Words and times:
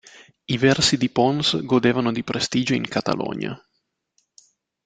I 0.45 0.57
versi 0.57 0.97
di 0.97 1.11
Pons 1.11 1.61
godevano 1.63 2.11
di 2.11 2.23
prestigio 2.23 2.73
in 2.73 2.87
Catalogna. 2.87 3.63